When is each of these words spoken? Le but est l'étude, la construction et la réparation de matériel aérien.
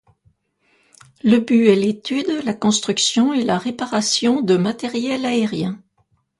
Le 1.23 1.37
but 1.37 1.67
est 1.69 1.75
l'étude, 1.75 2.41
la 2.43 2.55
construction 2.55 3.35
et 3.35 3.43
la 3.43 3.59
réparation 3.59 4.41
de 4.41 4.57
matériel 4.57 5.27
aérien. 5.27 5.79